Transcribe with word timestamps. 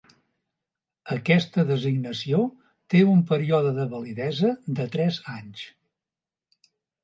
Aquesta 1.15 1.65
designació 1.71 2.41
té 2.95 3.03
un 3.13 3.21
període 3.35 3.77
de 3.79 3.87
validesa 3.95 4.53
de 4.81 4.89
tres 4.99 5.23
anys. 5.39 5.65